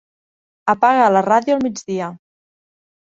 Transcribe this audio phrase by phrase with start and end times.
[0.73, 2.09] Apaga la ràdio al migdia.